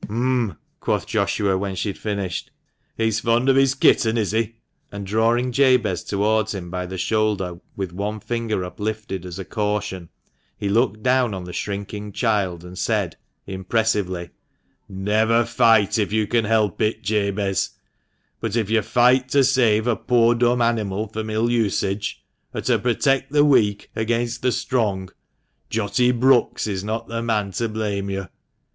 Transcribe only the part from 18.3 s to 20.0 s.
but if you fight to save a